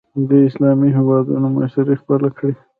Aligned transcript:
د 0.27 0.31
اسلامي 0.49 0.89
هېوادونو 0.97 1.47
مشري 1.59 1.95
خپله 2.01 2.27
کړي 2.37 2.53